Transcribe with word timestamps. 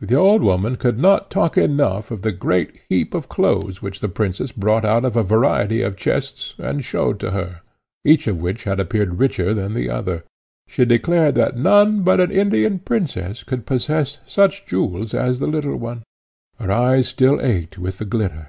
The 0.00 0.14
old 0.14 0.40
woman 0.40 0.76
could 0.76 0.98
not 0.98 1.30
talk 1.30 1.58
enough 1.58 2.10
of 2.10 2.22
the 2.22 2.32
great 2.32 2.80
heap 2.88 3.12
of 3.12 3.28
clothes 3.28 3.82
which 3.82 4.00
the 4.00 4.08
princess 4.08 4.50
brought 4.50 4.86
out 4.86 5.04
of 5.04 5.16
a 5.16 5.22
variety 5.22 5.82
of 5.82 5.98
chests 5.98 6.54
and 6.56 6.82
showed 6.82 7.20
to 7.20 7.32
her, 7.32 7.60
each 8.02 8.26
of 8.26 8.38
which 8.40 8.64
had 8.64 8.80
appeared 8.80 9.18
richer 9.18 9.52
than 9.52 9.74
the 9.74 9.90
other. 9.90 10.24
She 10.66 10.86
declared 10.86 11.34
that 11.34 11.58
none 11.58 12.00
but 12.04 12.20
an 12.22 12.30
Indian 12.30 12.78
princess 12.78 13.44
could 13.44 13.66
possess 13.66 14.18
such 14.24 14.64
jewels 14.64 15.12
as 15.12 15.40
the 15.40 15.46
little 15.46 15.76
one; 15.76 16.04
her 16.58 16.72
eyes 16.72 17.06
still 17.08 17.38
ached 17.42 17.76
with 17.76 17.98
the 17.98 18.06
glitter. 18.06 18.48